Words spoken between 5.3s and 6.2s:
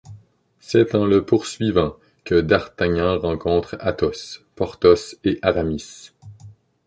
Aramis.